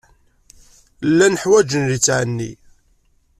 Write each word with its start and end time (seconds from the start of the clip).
Llan 1.09 1.35
ḥwaǧen 1.41 1.83
litteɛ-nni. 1.91 2.51